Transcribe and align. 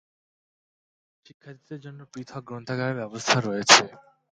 স্নাতকোত্তর 0.03 1.25
শিক্ষার্থীদের 1.25 1.79
জন্য 1.85 1.99
পৃথক 2.13 2.41
গ্রন্থাগারের 2.49 2.99
ব্যবস্থা 3.01 3.37
রয়েছে। 3.39 3.83